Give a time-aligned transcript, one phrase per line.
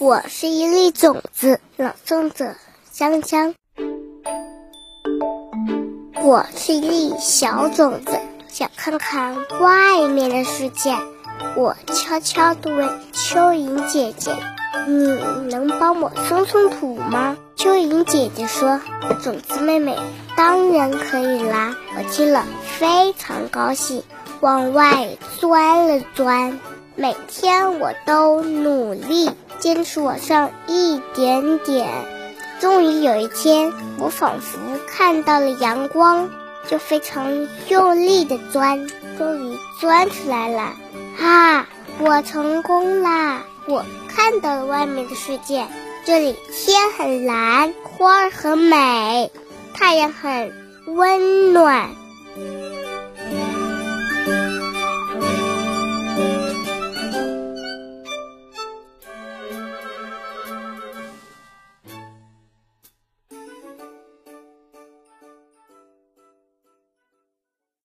[0.00, 2.54] 我是一粒种子，朗诵者
[2.92, 3.56] 香香。
[6.22, 8.16] 我是一粒小种子，
[8.48, 10.96] 想看看外面的世界。
[11.56, 14.36] 我悄悄地问蚯蚓姐姐
[14.86, 18.80] ：“你能帮我松松土吗？”蚯蚓姐姐说
[19.24, 19.98] ：“种子妹妹，
[20.36, 22.46] 当然可以啦。”我听了
[22.78, 24.04] 非常高兴，
[24.38, 25.08] 往外
[25.40, 26.60] 钻了钻。
[27.00, 31.86] 每天我都努力坚持往上一点点。
[32.58, 36.28] 终于有一天，我仿佛看到了阳光，
[36.66, 40.72] 就非常用力的钻，终于钻出来了。
[41.20, 41.68] 啊，
[42.00, 43.44] 我成功啦！
[43.68, 45.68] 我看到了外面的世界，
[46.04, 49.30] 这里天很蓝，花儿很美，
[49.72, 50.52] 太阳很
[50.96, 51.90] 温暖。